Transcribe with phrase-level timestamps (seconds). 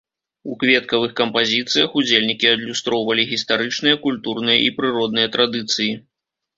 [0.53, 5.93] У кветкавых кампазіцыях ўдзельнікі адлюстроўвалі гістарычныя, культурныя і прыродныя традыцыі.